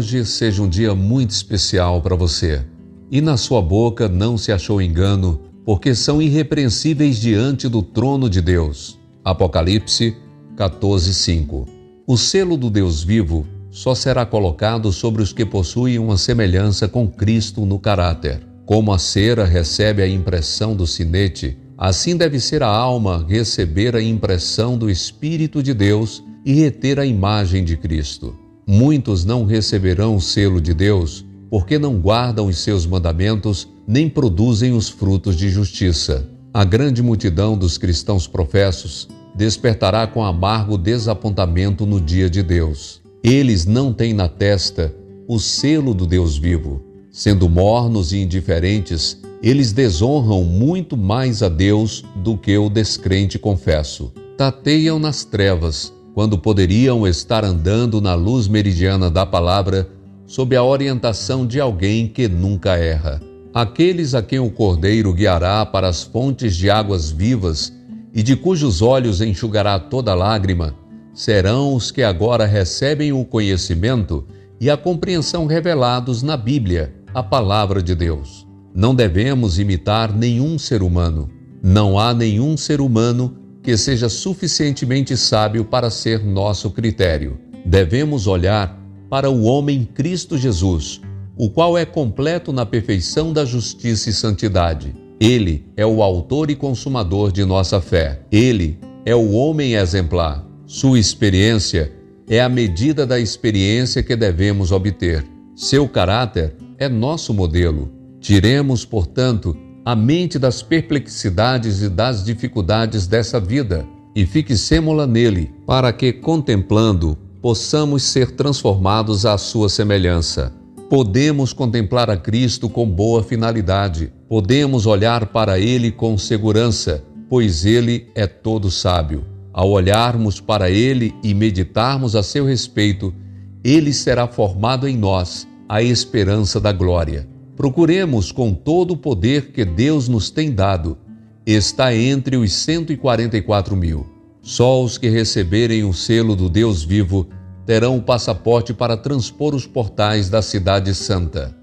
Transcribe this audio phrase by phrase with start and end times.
[0.00, 2.64] hoje seja um dia muito especial para você.
[3.10, 8.40] E na sua boca não se achou engano, porque são irrepreensíveis diante do trono de
[8.40, 8.98] Deus.
[9.22, 10.16] Apocalipse
[10.56, 11.66] 14:5.
[12.06, 17.06] O selo do Deus vivo só será colocado sobre os que possuem uma semelhança com
[17.06, 18.40] Cristo no caráter.
[18.64, 24.02] Como a cera recebe a impressão do sinete, assim deve ser a alma receber a
[24.02, 28.49] impressão do Espírito de Deus e reter a imagem de Cristo.
[28.66, 34.72] Muitos não receberão o selo de Deus porque não guardam os seus mandamentos nem produzem
[34.72, 36.28] os frutos de justiça.
[36.54, 43.02] A grande multidão dos cristãos professos despertará com amargo desapontamento no dia de Deus.
[43.22, 44.94] Eles não têm na testa
[45.26, 46.82] o selo do Deus vivo.
[47.10, 54.12] Sendo mornos e indiferentes, eles desonram muito mais a Deus do que o descrente confesso.
[54.36, 59.88] Tateiam nas trevas, quando poderiam estar andando na luz meridiana da palavra,
[60.26, 63.20] sob a orientação de alguém que nunca erra.
[63.52, 67.72] Aqueles a quem o Cordeiro guiará para as fontes de águas vivas
[68.14, 70.74] e de cujos olhos enxugará toda lágrima,
[71.12, 74.24] serão os que agora recebem o conhecimento
[74.60, 78.46] e a compreensão revelados na Bíblia, a palavra de Deus.
[78.74, 81.28] Não devemos imitar nenhum ser humano.
[81.62, 87.38] Não há nenhum ser humano que seja suficientemente sábio para ser nosso critério.
[87.64, 91.00] Devemos olhar para o homem Cristo Jesus,
[91.36, 94.94] o qual é completo na perfeição da justiça e santidade.
[95.20, 98.22] Ele é o autor e consumador de nossa fé.
[98.32, 100.46] Ele é o homem exemplar.
[100.66, 101.92] Sua experiência
[102.28, 105.26] é a medida da experiência que devemos obter.
[105.54, 107.90] Seu caráter é nosso modelo.
[108.20, 115.92] Tiremos, portanto, a mente das perplexidades e das dificuldades dessa vida e fixemo-la nele, para
[115.92, 120.52] que, contemplando, possamos ser transformados à sua semelhança.
[120.88, 128.08] Podemos contemplar a Cristo com boa finalidade, podemos olhar para Ele com segurança, pois Ele
[128.14, 129.24] é todo sábio.
[129.52, 133.14] Ao olharmos para Ele e meditarmos a seu respeito,
[133.62, 137.28] Ele será formado em nós a esperança da glória.
[137.60, 140.96] Procuremos com todo o poder que Deus nos tem dado.
[141.44, 144.06] Está entre os 144 mil.
[144.40, 147.28] Só os que receberem o selo do Deus vivo
[147.66, 151.54] terão o passaporte para transpor os portais da Cidade Santa.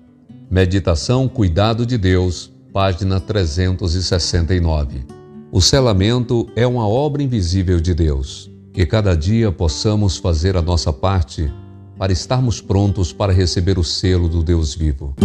[0.52, 5.04] Meditação Cuidado de Deus, página 369.
[5.52, 8.52] O selamento é uma obra invisível de Deus.
[8.72, 11.52] Que cada dia possamos fazer a nossa parte
[11.98, 15.16] para estarmos prontos para receber o selo do Deus vivo.